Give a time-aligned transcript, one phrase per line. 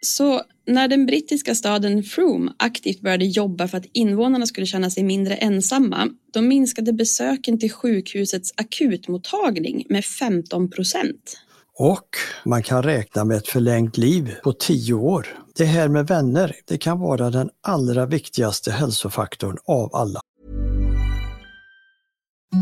[0.00, 5.02] Så när den brittiska staden Frome aktivt började jobba för att invånarna skulle känna sig
[5.02, 11.36] mindre ensamma, då minskade besöken till sjukhusets akutmottagning med 15 procent.
[11.78, 12.08] Och
[12.44, 15.26] man kan räkna med ett förlängt liv på 10 år.
[15.54, 20.20] Det här med vänner, det kan vara den allra viktigaste hälsofaktorn av alla.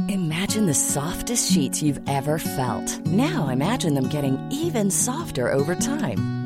[0.08, 3.06] Imagine the softest sheets you've ever felt.
[3.06, 6.45] Now imagine them getting even softer over time.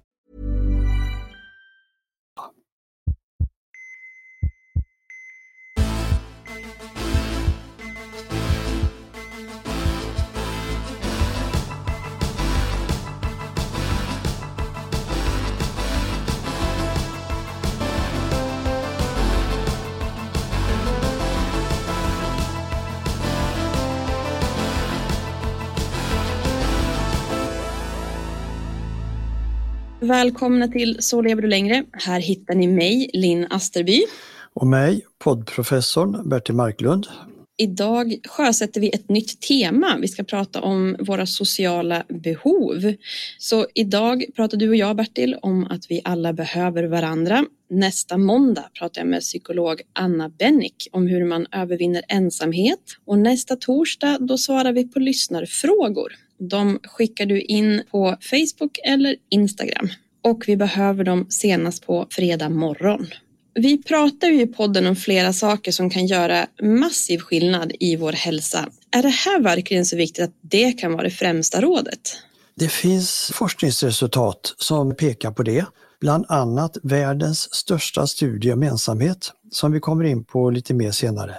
[30.03, 31.83] Välkomna till Så lever du längre.
[31.91, 34.03] Här hittar ni mig, Linn Asterby.
[34.53, 37.07] Och mig, poddprofessorn Bertil Marklund.
[37.57, 39.97] Idag sjösätter vi ett nytt tema.
[40.01, 42.93] Vi ska prata om våra sociala behov.
[43.37, 47.45] Så idag pratar du och jag Bertil om att vi alla behöver varandra.
[47.69, 53.55] Nästa måndag pratar jag med psykolog Anna Bennick om hur man övervinner ensamhet och nästa
[53.55, 56.13] torsdag då svarar vi på lyssnarfrågor.
[56.49, 59.89] De skickar du in på Facebook eller Instagram
[60.23, 63.07] och vi behöver dem senast på fredag morgon.
[63.53, 68.11] Vi pratar ju i podden om flera saker som kan göra massiv skillnad i vår
[68.11, 68.69] hälsa.
[68.91, 71.99] Är det här verkligen så viktigt att det kan vara det främsta rådet?
[72.55, 75.65] Det finns forskningsresultat som pekar på det.
[75.99, 81.35] Bland annat världens största studie om ensamhet som vi kommer in på lite mer senare.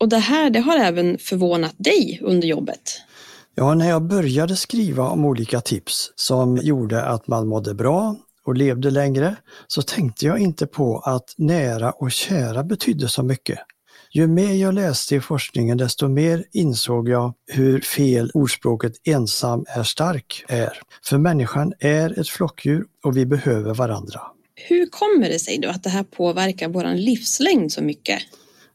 [0.00, 3.00] Och det här det har även förvånat dig under jobbet.
[3.60, 8.16] Ja, när jag började skriva om olika tips som gjorde att man mådde bra
[8.46, 13.58] och levde längre så tänkte jag inte på att nära och kära betydde så mycket.
[14.12, 19.82] Ju mer jag läste i forskningen desto mer insåg jag hur fel ordspråket ensam är
[19.82, 20.72] stark är.
[21.04, 24.20] För människan är ett flockdjur och vi behöver varandra.
[24.54, 28.22] Hur kommer det sig då att det här påverkar vår livslängd så mycket?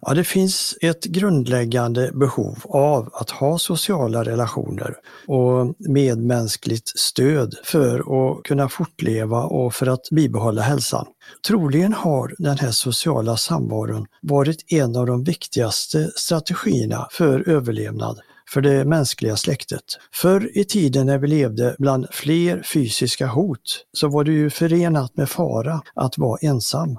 [0.01, 4.95] Ja, det finns ett grundläggande behov av att ha sociala relationer
[5.27, 11.05] och medmänskligt stöd för att kunna fortleva och för att bibehålla hälsan.
[11.47, 18.19] Troligen har den här sociala samvaron varit en av de viktigaste strategierna för överlevnad
[18.49, 19.83] för det mänskliga släktet.
[20.13, 25.17] Förr i tiden när vi levde bland fler fysiska hot så var det ju förenat
[25.17, 26.97] med fara att vara ensam.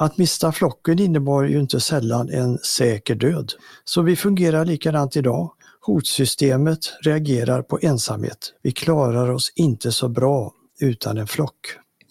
[0.00, 3.52] Att mista flocken innebar ju inte sällan en säker död.
[3.84, 5.52] Så vi fungerar likadant idag.
[5.80, 8.52] Hotsystemet reagerar på ensamhet.
[8.62, 11.56] Vi klarar oss inte så bra utan en flock.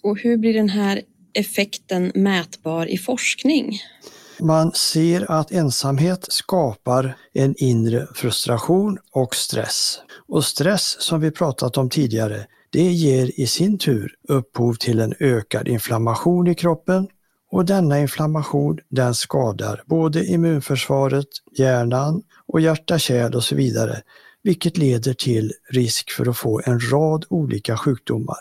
[0.02, 1.02] Och hur blir den här
[1.32, 3.78] effekten mätbar i forskning?
[4.40, 9.98] Man ser att ensamhet skapar en inre frustration och stress.
[10.28, 15.14] Och stress, som vi pratat om tidigare, det ger i sin tur upphov till en
[15.20, 17.08] ökad inflammation i kroppen
[17.50, 24.02] och denna inflammation den skadar både immunförsvaret, hjärnan och hjärta-kärl och så vidare,
[24.42, 28.38] vilket leder till risk för att få en rad olika sjukdomar.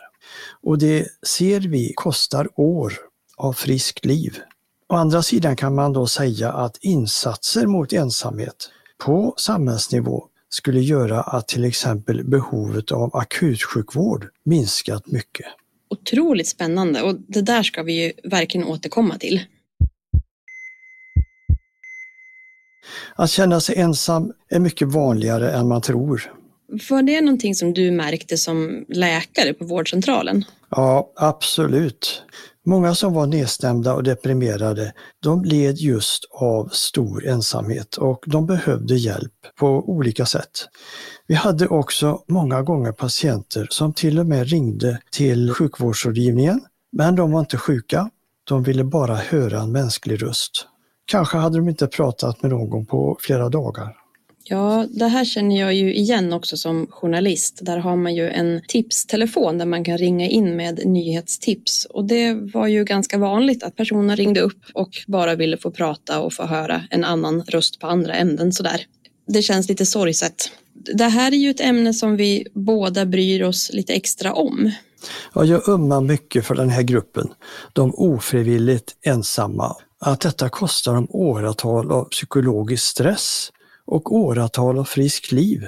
[0.64, 2.94] Och det ser vi kostar år
[3.38, 4.38] av friskt liv.
[4.90, 8.70] Å andra sidan kan man då säga att insatser mot ensamhet
[9.06, 15.48] på samhällsnivå skulle göra att till exempel behovet av akutsjukvård minskat mycket.
[15.90, 19.42] Otroligt spännande och det där ska vi ju verkligen återkomma till.
[23.16, 26.34] Att känna sig ensam är mycket vanligare än man tror.
[26.90, 30.46] Var det någonting som du märkte som läkare på vårdcentralen?
[30.70, 32.24] Ja, absolut.
[32.68, 34.94] Många som var nedstämda och deprimerade,
[35.24, 40.50] de led just av stor ensamhet och de behövde hjälp på olika sätt.
[41.28, 46.62] Vi hade också många gånger patienter som till och med ringde till sjukvårdsrådgivningen,
[46.92, 48.10] men de var inte sjuka.
[48.44, 50.68] De ville bara höra en mänsklig röst.
[51.06, 54.07] Kanske hade de inte pratat med någon på flera dagar.
[54.50, 57.60] Ja, det här känner jag ju igen också som journalist.
[57.62, 61.86] Där har man ju en tipstelefon där man kan ringa in med nyhetstips.
[61.86, 66.20] Och det var ju ganska vanligt att personer ringde upp och bara ville få prata
[66.20, 68.82] och få höra en annan röst på andra änden sådär.
[69.28, 70.52] Det känns lite sorgset.
[70.74, 74.72] Det här är ju ett ämne som vi båda bryr oss lite extra om.
[75.34, 77.30] Ja, jag ömmar mycket för den här gruppen,
[77.74, 79.76] de ofrivilligt ensamma.
[80.00, 83.52] Att detta kostar dem åratal av psykologisk stress
[83.88, 85.66] och åratal av friskt liv.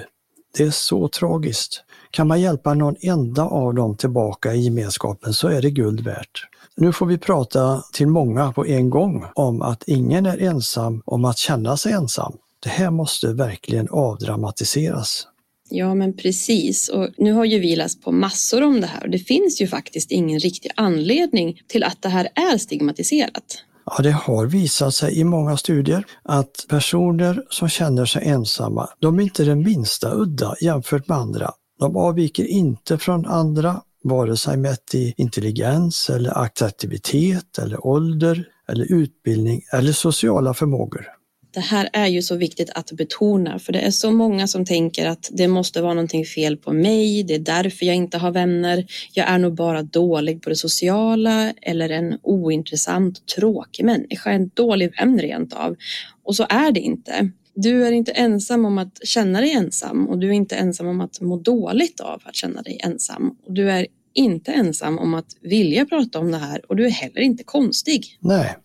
[0.56, 1.84] Det är så tragiskt.
[2.10, 6.46] Kan man hjälpa någon enda av dem tillbaka i gemenskapen så är det guld värt.
[6.76, 11.24] Nu får vi prata till många på en gång om att ingen är ensam om
[11.24, 12.32] att känna sig ensam.
[12.60, 15.26] Det här måste verkligen avdramatiseras.
[15.70, 16.88] Ja, men precis.
[16.88, 19.66] Och nu har ju vi läst på massor om det här och det finns ju
[19.66, 23.64] faktiskt ingen riktig anledning till att det här är stigmatiserat.
[23.86, 29.18] Ja, det har visat sig i många studier att personer som känner sig ensamma, de
[29.18, 31.50] är inte den minsta udda jämfört med andra.
[31.78, 38.92] De avviker inte från andra, vare sig mätt i intelligens eller attraktivitet eller ålder eller
[38.92, 41.19] utbildning eller sociala förmågor.
[41.52, 45.06] Det här är ju så viktigt att betona för det är så många som tänker
[45.06, 47.22] att det måste vara någonting fel på mig.
[47.22, 48.86] Det är därför jag inte har vänner.
[49.12, 54.92] Jag är nog bara dålig på det sociala eller en ointressant, tråkig människa, en dålig
[54.98, 55.76] vän rent av.
[56.22, 57.30] Och så är det inte.
[57.54, 61.00] Du är inte ensam om att känna dig ensam och du är inte ensam om
[61.00, 63.36] att må dåligt av att känna dig ensam.
[63.46, 66.90] Och du är inte ensam om att vilja prata om det här och du är
[66.90, 68.18] heller inte konstig.
[68.20, 68.56] Nej,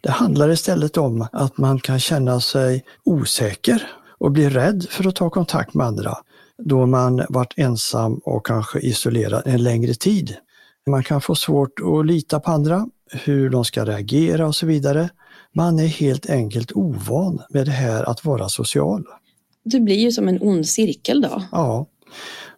[0.00, 5.16] det handlar istället om att man kan känna sig osäker och bli rädd för att
[5.16, 6.18] ta kontakt med andra
[6.64, 10.36] då man varit ensam och kanske isolerad en längre tid.
[10.86, 15.10] Man kan få svårt att lita på andra, hur de ska reagera och så vidare.
[15.52, 19.04] Man är helt enkelt ovan med det här att vara social.
[19.64, 21.42] Det blir ju som en ond cirkel då.
[21.52, 21.86] Ja.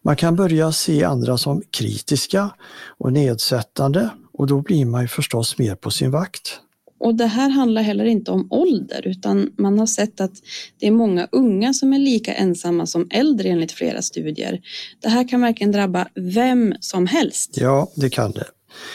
[0.02, 2.50] Man kan börja se andra som kritiska
[2.98, 6.60] och nedsättande och då blir man ju förstås mer på sin vakt.
[7.00, 10.32] Och det här handlar heller inte om ålder utan man har sett att
[10.78, 14.60] det är många unga som är lika ensamma som äldre enligt flera studier.
[15.02, 17.50] Det här kan verkligen drabba vem som helst.
[17.56, 18.46] Ja, det kan det.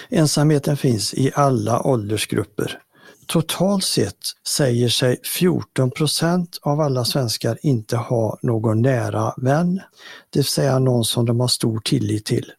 [0.10, 2.80] Ensamheten finns i alla åldersgrupper.
[3.28, 4.18] Totalt sett
[4.48, 9.82] säger sig 14 procent av alla svenskar inte ha någon nära vän,
[10.30, 12.52] det vill säga någon som de har stor tillit till.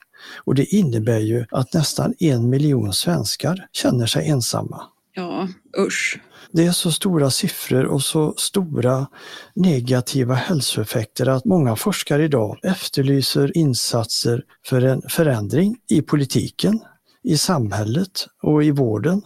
[0.44, 4.82] Och det innebär ju att nästan en miljon svenskar känner sig ensamma.
[5.16, 6.20] Ja, usch.
[6.52, 9.06] Det är så stora siffror och så stora
[9.54, 16.80] negativa hälsoeffekter att många forskare idag efterlyser insatser för en förändring i politiken,
[17.24, 19.22] i samhället och i vården.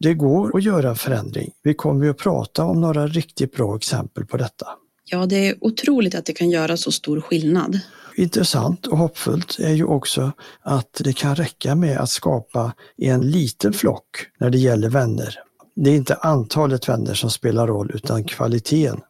[0.00, 1.50] Det går att göra förändring.
[1.62, 4.66] Vi kommer att prata om några riktigt bra exempel på detta.
[5.04, 7.80] Ja, det är otroligt att det kan göra så stor skillnad.
[8.18, 13.72] Intressant och hoppfullt är ju också att det kan räcka med att skapa en liten
[13.72, 14.04] flock
[14.40, 15.38] när det gäller vänner.
[15.76, 19.00] Det är inte antalet vänner som spelar roll utan kvaliteten.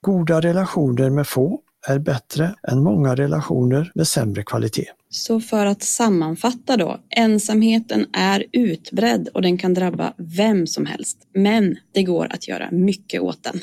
[0.00, 4.88] Goda relationer med få är bättre än många relationer med sämre kvalitet.
[5.10, 11.18] Så för att sammanfatta då, ensamheten är utbredd och den kan drabba vem som helst.
[11.34, 13.60] Men det går att göra mycket åt den.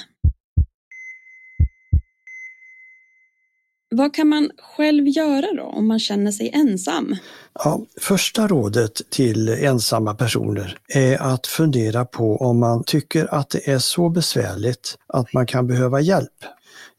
[3.95, 7.15] Vad kan man själv göra då om man känner sig ensam?
[7.53, 13.69] Ja, första rådet till ensamma personer är att fundera på om man tycker att det
[13.69, 16.45] är så besvärligt att man kan behöva hjälp.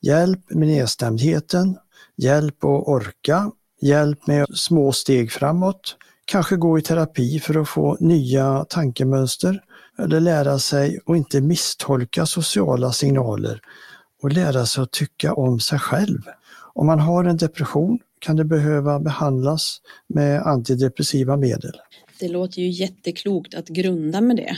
[0.03, 1.77] Hjälp med nedstämdheten,
[2.17, 7.97] hjälp att orka, hjälp med små steg framåt, kanske gå i terapi för att få
[8.01, 9.63] nya tankemönster
[9.99, 13.61] eller lära sig att inte misstolka sociala signaler
[14.23, 16.23] och lära sig att tycka om sig själv.
[16.75, 21.73] Om man har en depression kan det behöva behandlas med antidepressiva medel.
[22.21, 24.57] Det låter ju jätteklokt att grunda med det.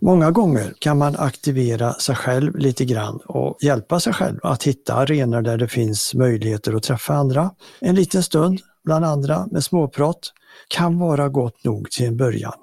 [0.00, 4.94] Många gånger kan man aktivera sig själv lite grann och hjälpa sig själv att hitta
[4.94, 7.50] arenor där det finns möjligheter att träffa andra.
[7.80, 10.32] En liten stund bland andra med småprat
[10.68, 12.54] kan vara gott nog till en början.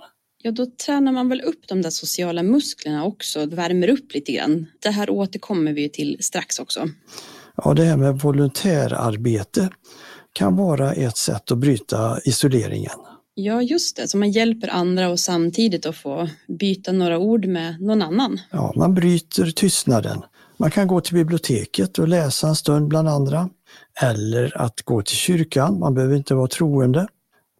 [0.45, 4.65] Ja, då tränar man väl upp de där sociala musklerna också, värmer upp lite grann.
[4.79, 6.89] Det här återkommer vi till strax också.
[7.57, 9.69] Ja, det här med volontärarbete
[10.33, 12.99] kan vara ett sätt att bryta isoleringen.
[13.35, 14.07] Ja, just det.
[14.07, 18.39] Så man hjälper andra och samtidigt att få byta några ord med någon annan.
[18.51, 20.21] Ja, man bryter tystnaden.
[20.57, 23.49] Man kan gå till biblioteket och läsa en stund bland andra.
[24.01, 27.07] Eller att gå till kyrkan, man behöver inte vara troende.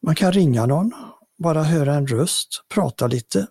[0.02, 0.92] Man kan ringa någon,
[1.38, 3.48] bara höra en röst, prata lite.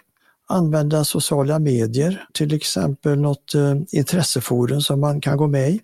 [0.49, 5.81] Använda sociala medier, till exempel något eh, intresseforum som man kan gå med i.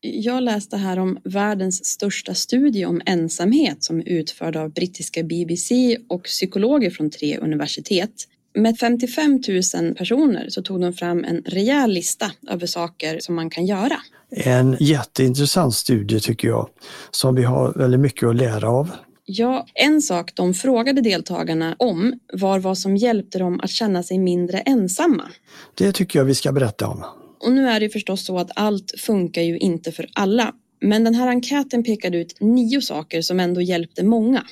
[0.00, 5.98] Jag läste här om världens största studie om ensamhet som är utförd av brittiska BBC
[6.08, 8.10] och psykologer från tre universitet.
[8.54, 9.40] Med 55
[9.74, 13.96] 000 personer så tog de fram en rejäl lista över saker som man kan göra.
[14.30, 16.68] En jätteintressant studie tycker jag,
[17.10, 18.90] som vi har väldigt mycket att lära av.
[19.24, 24.18] Ja, en sak de frågade deltagarna om var vad som hjälpte dem att känna sig
[24.18, 25.22] mindre ensamma.
[25.74, 27.04] Det tycker jag vi ska berätta om.
[27.40, 30.54] Och nu är det förstås så att allt funkar ju inte för alla.
[30.80, 34.44] Men den här enkäten pekade ut nio saker som ändå hjälpte många.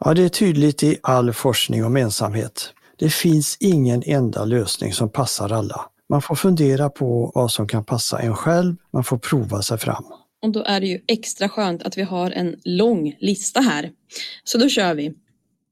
[0.00, 2.72] Ja, det är tydligt i all forskning om ensamhet.
[2.98, 5.90] Det finns ingen enda lösning som passar alla.
[6.08, 10.04] Man får fundera på vad som kan passa en själv, man får prova sig fram.
[10.42, 13.90] Och då är det ju extra skönt att vi har en lång lista här.
[14.44, 15.14] Så då kör vi.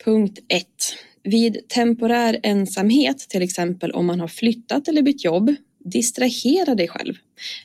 [0.04, 0.66] Punkt 1.
[1.22, 5.54] Vid temporär ensamhet, till exempel om man har flyttat eller bytt jobb,
[5.90, 7.14] distrahera dig själv.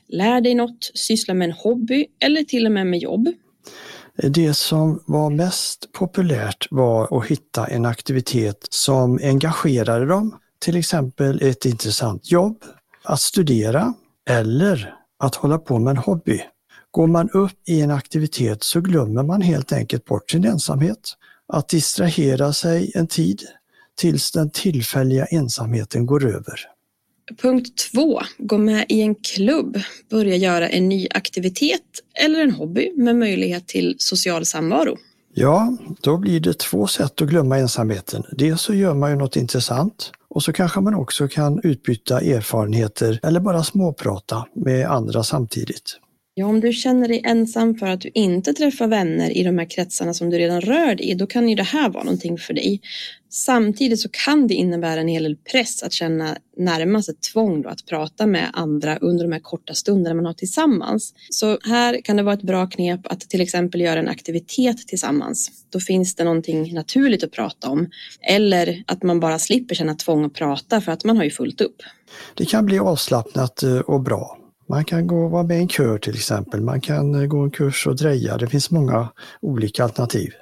[0.08, 3.28] Lär dig något, syssla med en hobby eller till och med med jobb.
[4.16, 11.42] Det som var mest populärt var att hitta en aktivitet som engagerade dem, till exempel
[11.42, 12.64] ett intressant jobb,
[13.04, 13.94] att studera
[14.30, 16.40] eller att hålla på med en hobby.
[16.90, 21.16] Går man upp i en aktivitet så glömmer man helt enkelt bort sin ensamhet.
[21.48, 23.42] Att distrahera sig en tid
[23.94, 26.60] tills den tillfälliga ensamheten går över.
[27.42, 31.82] Punkt två, gå med i en klubb, börja göra en ny aktivitet
[32.24, 34.96] eller en hobby med möjlighet till social samvaro.
[35.34, 38.22] Ja, då blir det två sätt att glömma ensamheten.
[38.32, 43.20] Dels så gör man ju något intressant och så kanske man också kan utbyta erfarenheter
[43.22, 45.98] eller bara småprata med andra samtidigt.
[46.34, 49.70] Ja, om du känner dig ensam för att du inte träffar vänner i de här
[49.70, 52.54] kretsarna som du redan rör dig i, då kan ju det här vara någonting för
[52.54, 52.80] dig.
[53.30, 57.68] Samtidigt så kan det innebära en hel del press att känna närmast ett tvång då,
[57.68, 61.14] att prata med andra under de här korta stunderna man har tillsammans.
[61.30, 65.50] Så här kan det vara ett bra knep att till exempel göra en aktivitet tillsammans.
[65.70, 67.90] Då finns det någonting naturligt att prata om.
[68.20, 71.60] Eller att man bara slipper känna tvång att prata för att man har ju fullt
[71.60, 71.76] upp.
[72.34, 74.41] Det kan bli avslappnat eh, och bra.
[74.72, 76.60] Man kan gå vara med i en kör till exempel.
[76.60, 78.36] Man kan eh, gå en kurs och dreja.
[78.36, 79.08] Det finns många
[79.40, 80.32] olika alternativ.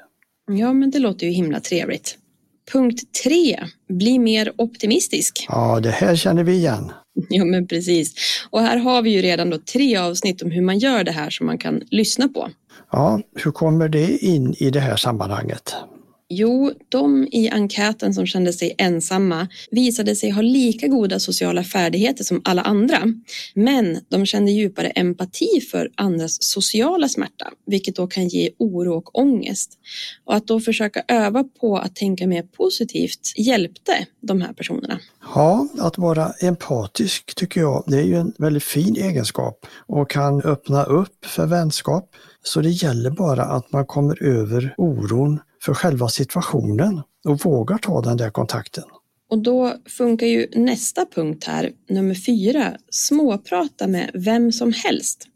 [0.52, 2.18] Ja, men det låter ju himla trevligt.
[2.72, 5.46] Punkt tre, bli mer optimistisk.
[5.48, 6.92] Ja, det här känner vi igen.
[7.28, 8.14] Ja, men precis.
[8.50, 11.30] Och här har vi ju redan då tre avsnitt om hur man gör det här
[11.30, 12.48] som man kan lyssna på.
[12.92, 15.74] Ja, hur kommer det in i det här sammanhanget?
[16.32, 22.24] Jo, de i enkäten som kände sig ensamma visade sig ha lika goda sociala färdigheter
[22.24, 22.98] som alla andra.
[23.54, 29.18] Men de kände djupare empati för andras sociala smärta, vilket då kan ge oro och
[29.18, 29.78] ångest.
[30.24, 35.00] Och att då försöka öva på att tänka mer positivt hjälpte de här personerna.
[35.34, 40.42] Ja, att vara empatisk tycker jag, det är ju en väldigt fin egenskap och kan
[40.42, 42.10] öppna upp för vänskap.
[42.42, 48.00] Så det gäller bara att man kommer över oron för själva situationen och vågar ta
[48.00, 48.84] den där kontakten.
[49.30, 55.26] Och då funkar ju nästa punkt här, nummer fyra, småprata med vem som helst.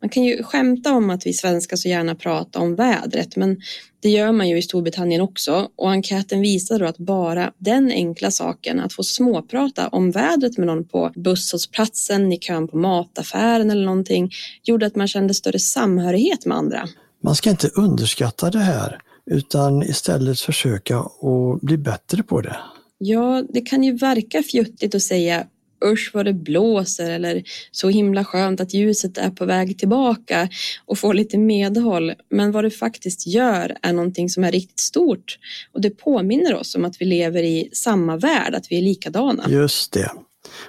[0.00, 3.60] Man kan ju skämta om att vi svenskar så gärna pratar om vädret, men
[4.02, 8.30] det gör man ju i Storbritannien också och enkäten visar då att bara den enkla
[8.30, 13.84] saken att få småprata om vädret med någon på busshållplatsen, i kön på mataffären eller
[13.84, 14.30] någonting
[14.62, 16.88] gjorde att man kände större samhörighet med andra.
[17.22, 22.56] Man ska inte underskatta det här utan istället försöka att bli bättre på det.
[22.98, 25.46] Ja, det kan ju verka fjuttigt att säga
[25.84, 30.48] usch vad det blåser eller så himla skönt att ljuset är på väg tillbaka
[30.86, 32.12] och få lite medhåll.
[32.30, 35.38] Men vad det faktiskt gör är någonting som är riktigt stort
[35.72, 39.44] och det påminner oss om att vi lever i samma värld, att vi är likadana.
[39.48, 40.10] Just det.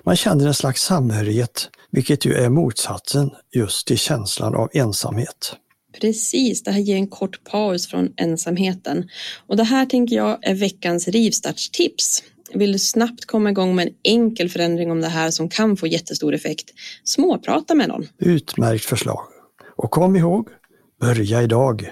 [0.04, 5.56] Man känner en slags samhörighet, vilket ju är motsatsen just till känslan av ensamhet.
[6.02, 9.10] Precis, det här ger en kort paus från ensamheten.
[9.48, 12.24] Och det här tänker jag är veckans rivstartstips.
[12.54, 15.88] Vill du snabbt komma igång med en enkel förändring om det här som kan få
[15.88, 16.70] jättestor effekt?
[17.04, 18.08] Småprata med någon.
[18.20, 19.20] Utmärkt förslag.
[19.78, 20.48] Och kom ihåg,
[21.00, 21.92] börja idag.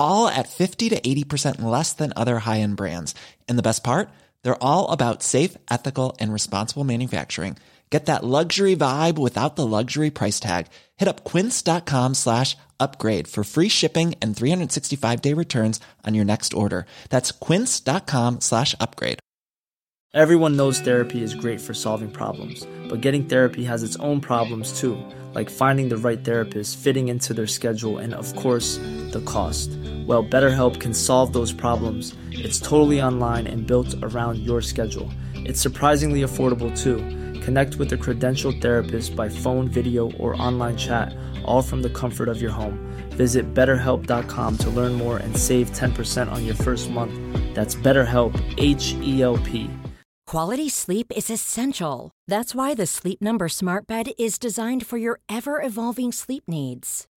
[0.00, 3.14] all at 50 to 80% less than other high-end brands.
[3.48, 4.10] And the best part?
[4.42, 7.56] They're all about safe, ethical, and responsible manufacturing.
[7.90, 10.68] Get that luxury vibe without the luxury price tag.
[10.96, 16.86] Hit up quince.com slash upgrade for free shipping and 365-day returns on your next order.
[17.10, 19.18] That's quince.com slash upgrade.
[20.12, 24.80] Everyone knows therapy is great for solving problems, but getting therapy has its own problems
[24.80, 24.98] too,
[25.34, 28.78] like finding the right therapist, fitting into their schedule, and of course,
[29.12, 29.70] the cost.
[30.06, 32.14] Well, BetterHelp can solve those problems.
[32.32, 35.08] It's totally online and built around your schedule.
[35.34, 36.98] It's surprisingly affordable too.
[37.40, 41.14] Connect with a credentialed therapist by phone, video, or online chat,
[41.44, 42.78] all from the comfort of your home.
[43.10, 47.12] Visit betterhelp.com to learn more and save 10% on your first month.
[47.54, 49.70] That's BetterHelp, H E L P.
[50.26, 52.12] Quality sleep is essential.
[52.28, 57.08] That's why the Sleep Number Smart Bed is designed for your ever evolving sleep needs.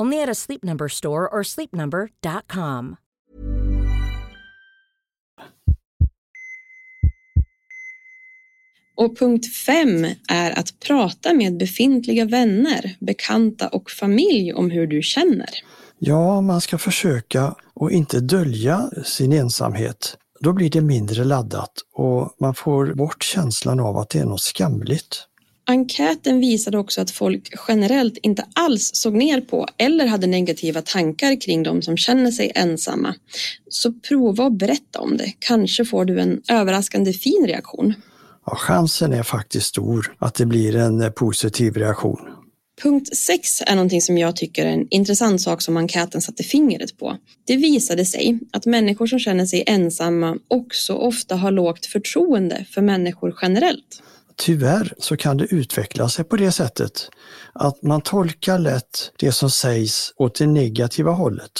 [0.00, 2.96] Only at a Sleep Number store or sleepnumber.com.
[8.96, 15.02] Och punkt fem är att prata med befintliga vänner, bekanta och familj om hur du
[15.02, 15.48] känner.
[15.98, 20.16] Ja, man ska försöka och inte dölja sin ensamhet.
[20.40, 24.40] Då blir det mindre laddat och man får bort känslan av att det är något
[24.40, 25.26] skamligt.
[25.70, 31.40] Enkäten visade också att folk generellt inte alls såg ner på eller hade negativa tankar
[31.40, 33.14] kring de som känner sig ensamma.
[33.68, 35.32] Så prova att berätta om det.
[35.38, 37.94] Kanske får du en överraskande fin reaktion.
[38.46, 42.24] Ja, chansen är faktiskt stor att det blir en positiv reaktion.
[42.82, 46.98] Punkt 6 är någonting som jag tycker är en intressant sak som enkäten satte fingret
[46.98, 47.16] på.
[47.46, 52.82] Det visade sig att människor som känner sig ensamma också ofta har lågt förtroende för
[52.82, 54.02] människor generellt.
[54.42, 57.10] Tyvärr så kan det utveckla sig på det sättet
[57.52, 61.52] att man tolkar lätt det som sägs åt det negativa hållet.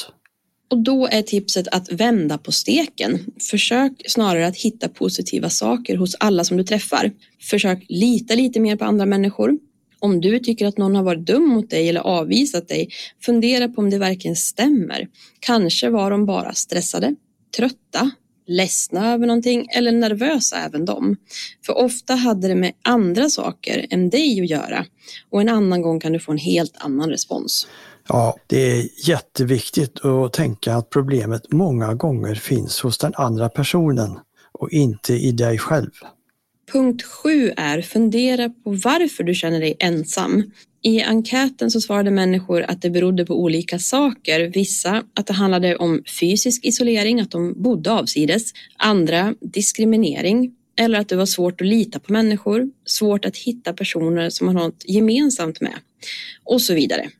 [0.70, 3.18] Och då är tipset att vända på steken.
[3.50, 7.12] Försök snarare att hitta positiva saker hos alla som du träffar.
[7.50, 9.58] Försök lita lite mer på andra människor.
[9.98, 12.88] Om du tycker att någon har varit dum mot dig eller avvisat dig,
[13.24, 15.08] fundera på om det verkligen stämmer.
[15.40, 17.14] Kanske var de bara stressade,
[17.56, 18.10] trötta,
[18.50, 21.16] ledsna över någonting eller nervösa även de.
[21.66, 24.86] För ofta hade det med andra saker än dig att göra
[25.30, 27.66] och en annan gång kan du få en helt annan respons.
[28.08, 34.18] Ja, det är jätteviktigt att tänka att problemet många gånger finns hos den andra personen
[34.52, 35.90] och inte i dig själv.
[36.72, 40.50] Punkt sju är fundera på varför du känner dig ensam.
[40.82, 44.40] I enkäten så svarade människor att det berodde på olika saker.
[44.40, 48.52] Vissa att det handlade om fysisk isolering, att de bodde avsides.
[48.76, 54.30] Andra diskriminering eller att det var svårt att lita på människor, svårt att hitta personer
[54.30, 55.74] som man har något gemensamt med
[56.44, 57.10] och så vidare.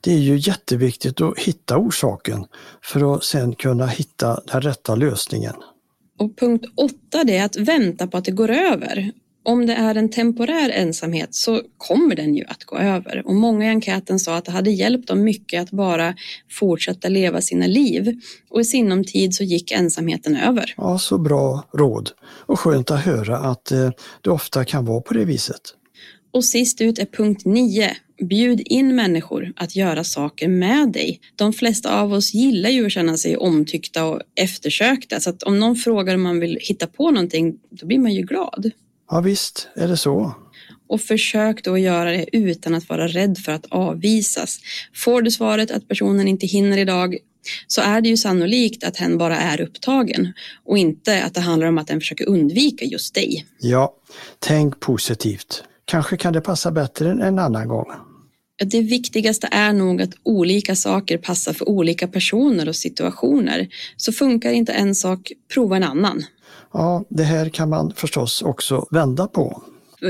[0.00, 2.44] Det är ju jätteviktigt att hitta orsaken
[2.82, 5.54] för att sen kunna hitta den rätta lösningen.
[6.18, 9.12] Och punkt åtta det är att vänta på att det går över.
[9.42, 13.64] Om det är en temporär ensamhet så kommer den ju att gå över och många
[13.64, 16.14] i enkäten sa att det hade hjälpt dem mycket att bara
[16.50, 20.74] fortsätta leva sina liv och i sinom tid så gick ensamheten över.
[20.76, 25.14] Ja, så bra råd och skönt att höra att eh, det ofta kan vara på
[25.14, 25.60] det viset.
[26.30, 27.96] Och sist ut är punkt 9.
[28.22, 31.20] Bjud in människor att göra saker med dig.
[31.36, 35.58] De flesta av oss gillar ju att känna sig omtyckta och eftersökta så att om
[35.58, 38.70] någon frågar om man vill hitta på någonting då blir man ju glad.
[39.10, 40.34] Ja visst är det så.
[40.88, 44.60] Och försök då att göra det utan att vara rädd för att avvisas.
[44.94, 47.16] Får du svaret att personen inte hinner idag
[47.66, 50.32] så är det ju sannolikt att hen bara är upptagen
[50.64, 53.46] och inte att det handlar om att den försöker undvika just dig.
[53.60, 53.94] Ja,
[54.38, 55.64] tänk positivt.
[55.88, 57.86] Kanske kan det passa bättre en annan gång.
[58.66, 63.68] Det viktigaste är nog att olika saker passar för olika personer och situationer.
[63.96, 66.22] Så funkar inte en sak, prova en annan.
[66.72, 69.62] Ja, det här kan man förstås också vända på.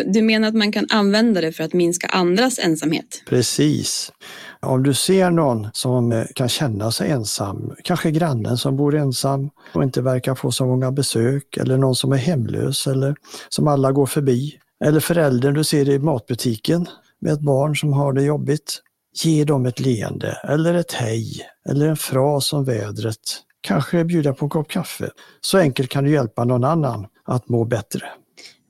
[0.06, 3.22] Du menar att man kan använda det för att minska andras ensamhet?
[3.26, 4.12] Precis.
[4.60, 9.50] Om du ser någon som eh, kan känna sig ensam, kanske grannen som bor ensam
[9.72, 13.14] och inte verkar få så många besök eller någon som är hemlös eller
[13.48, 14.58] som alla går förbi.
[14.84, 16.86] Eller föräldern du ser i matbutiken
[17.20, 18.82] med ett barn som har det jobbigt.
[19.24, 23.16] Ge dem ett leende eller ett hej eller en fras om vädret.
[23.60, 25.10] Kanske bjuda på en kopp kaffe.
[25.40, 28.02] Så enkelt kan du hjälpa någon annan att må bättre.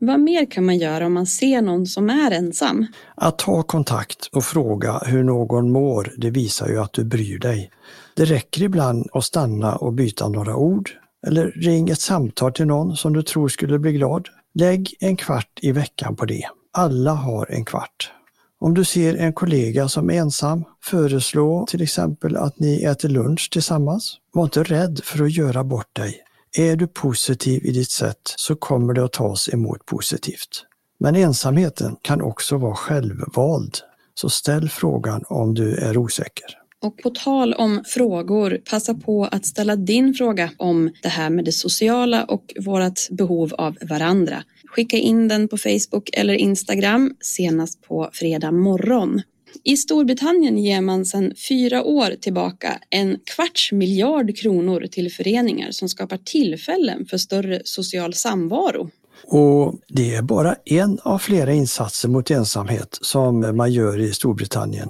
[0.01, 2.87] Vad mer kan man göra om man ser någon som är ensam?
[3.15, 7.71] Att ta kontakt och fråga hur någon mår, det visar ju att du bryr dig.
[8.17, 10.91] Det räcker ibland att stanna och byta några ord
[11.27, 14.29] eller ring ett samtal till någon som du tror skulle bli glad.
[14.55, 16.45] Lägg en kvart i veckan på det.
[16.73, 18.13] Alla har en kvart.
[18.61, 23.49] Om du ser en kollega som är ensam, föreslå till exempel att ni äter lunch
[23.53, 24.17] tillsammans.
[24.33, 26.21] Var inte rädd för att göra bort dig.
[26.57, 30.65] Är du positiv i ditt sätt så kommer det att tas emot positivt.
[31.01, 33.79] Men ensamheten kan också vara självvald.
[34.15, 36.59] Så ställ frågan om du är osäker.
[36.83, 41.45] Och på tal om frågor, passa på att ställa din fråga om det här med
[41.45, 44.43] det sociala och vårt behov av varandra.
[44.67, 49.23] Skicka in den på Facebook eller Instagram senast på fredag morgon.
[49.65, 55.89] I Storbritannien ger man sedan fyra år tillbaka en kvarts miljard kronor till föreningar som
[55.89, 58.91] skapar tillfällen för större social samvaro.
[59.27, 64.89] Och det är bara en av flera insatser mot ensamhet som man gör i Storbritannien.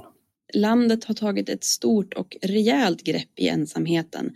[0.54, 4.32] Landet har tagit ett stort och rejält grepp i ensamheten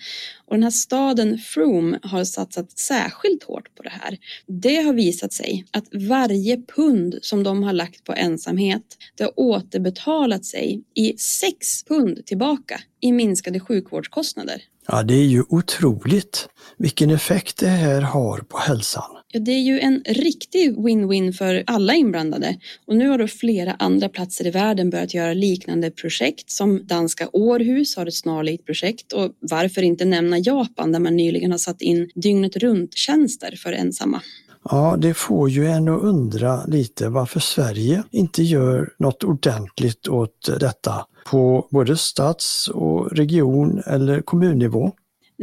[0.46, 4.18] och den här staden Frome har satsat särskilt hårt på det här.
[4.46, 8.82] Det har visat sig att varje pund som de har lagt på ensamhet,
[9.16, 14.62] det har återbetalat sig i sex pund tillbaka i minskade sjukvårdskostnader.
[14.86, 16.48] Ja, det är ju otroligt
[16.78, 19.21] vilken effekt det här har på hälsan.
[19.34, 23.72] Ja, det är ju en riktig win-win för alla inblandade och nu har då flera
[23.72, 29.12] andra platser i världen börjat göra liknande projekt som danska Århus har ett snarlikt projekt
[29.12, 33.72] och varför inte nämna Japan där man nyligen har satt in dygnet runt tjänster för
[33.72, 34.22] ensamma.
[34.64, 40.60] Ja, det får ju en att undra lite varför Sverige inte gör något ordentligt åt
[40.60, 44.92] detta på både stats och region eller kommunnivå.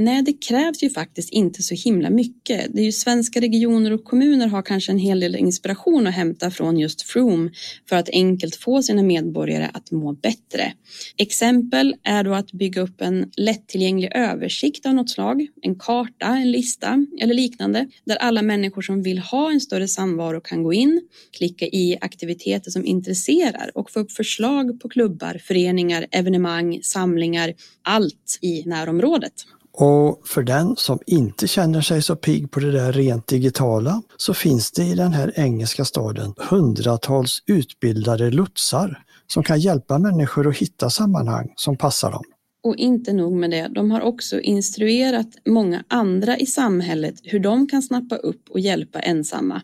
[0.01, 2.73] Nej, det krävs ju faktiskt inte så himla mycket.
[2.73, 6.51] Det är ju svenska regioner och kommuner har kanske en hel del inspiration att hämta
[6.51, 7.51] från just Froome
[7.89, 10.73] för att enkelt få sina medborgare att må bättre.
[11.17, 16.51] Exempel är då att bygga upp en lättillgänglig översikt av något slag, en karta, en
[16.51, 21.01] lista eller liknande där alla människor som vill ha en större samvaro kan gå in,
[21.37, 28.39] klicka i aktiviteter som intresserar och få upp förslag på klubbar, föreningar, evenemang, samlingar, allt
[28.41, 29.33] i närområdet.
[29.81, 34.33] Och för den som inte känner sig så pigg på det där rent digitala så
[34.33, 40.57] finns det i den här engelska staden hundratals utbildade lotsar som kan hjälpa människor att
[40.57, 42.23] hitta sammanhang som passar dem.
[42.63, 47.67] Och inte nog med det, de har också instruerat många andra i samhället hur de
[47.67, 49.61] kan snappa upp och hjälpa ensamma.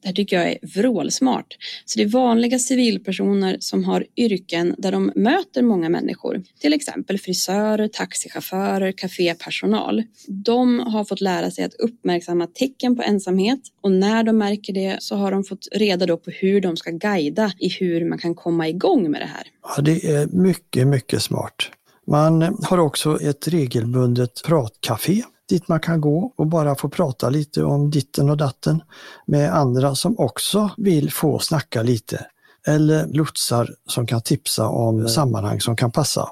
[0.00, 1.56] Det här tycker jag är vrålsmart.
[1.84, 7.18] Så det är vanliga civilpersoner som har yrken där de möter många människor, till exempel
[7.18, 10.02] frisörer, taxichaufförer, kafépersonal.
[10.26, 14.96] De har fått lära sig att uppmärksamma tecken på ensamhet och när de märker det
[15.00, 18.34] så har de fått reda då på hur de ska guida i hur man kan
[18.34, 19.46] komma igång med det här.
[19.62, 21.70] Ja, det är mycket, mycket smart.
[22.06, 27.64] Man har också ett regelbundet pratcafé dit man kan gå och bara få prata lite
[27.64, 28.82] om ditten och datten
[29.26, 32.26] med andra som också vill få snacka lite.
[32.66, 36.28] Eller lotsar som kan tipsa om sammanhang som kan passa.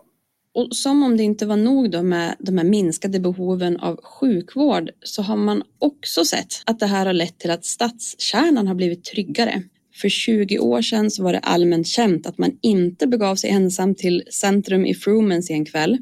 [0.55, 4.91] Och som om det inte var nog då med de här minskade behoven av sjukvård
[5.05, 9.05] så har man också sett att det här har lett till att stadskärnan har blivit
[9.05, 9.63] tryggare.
[9.95, 13.95] För 20 år sedan så var det allmänt känt att man inte begav sig ensam
[13.95, 15.99] till centrum i Frumens en kväll.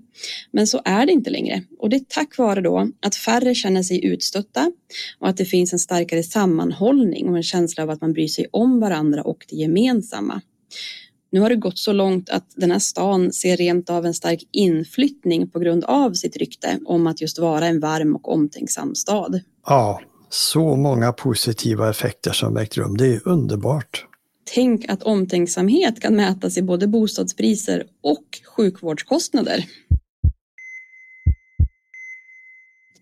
[0.50, 3.82] Men så är det inte längre och det är tack vare då att färre känner
[3.82, 4.72] sig utstötta
[5.18, 8.46] och att det finns en starkare sammanhållning och en känsla av att man bryr sig
[8.52, 10.40] om varandra och det gemensamma.
[11.30, 14.48] Nu har det gått så långt att den här stan ser rent av en stark
[14.52, 19.40] inflyttning på grund av sitt rykte om att just vara en varm och omtänksam stad.
[19.66, 22.96] Ja, så många positiva effekter som ägt rum.
[22.96, 24.04] Det är underbart.
[24.54, 28.24] Tänk att omtänksamhet kan mätas i både bostadspriser och
[28.56, 29.64] sjukvårdskostnader.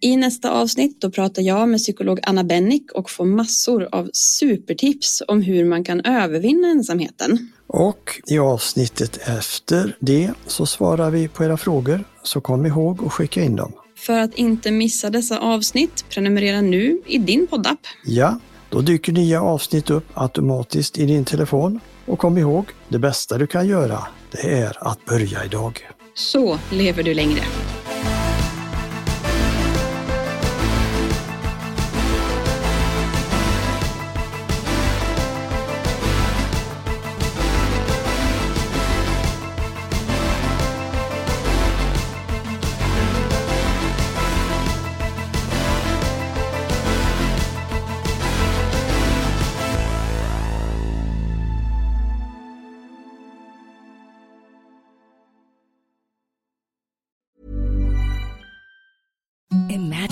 [0.00, 5.22] I nästa avsnitt då pratar jag med psykolog Anna Bennick och får massor av supertips
[5.28, 7.52] om hur man kan övervinna ensamheten.
[7.66, 13.12] Och i avsnittet efter det så svarar vi på era frågor, så kom ihåg att
[13.12, 13.72] skicka in dem.
[13.96, 17.78] För att inte missa dessa avsnitt, prenumerera nu i din poddapp.
[18.04, 21.80] Ja, då dyker nya avsnitt upp automatiskt i din telefon.
[22.06, 23.98] Och kom ihåg, det bästa du kan göra,
[24.30, 25.80] det är att börja idag.
[26.14, 27.40] Så lever du längre.